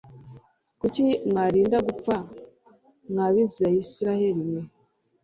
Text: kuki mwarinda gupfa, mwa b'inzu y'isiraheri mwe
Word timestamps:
kuki 0.79 1.05
mwarinda 1.29 1.77
gupfa, 1.87 2.15
mwa 3.09 3.25
b'inzu 3.33 3.65
y'isiraheri 3.73 4.35
mwe 4.49 4.61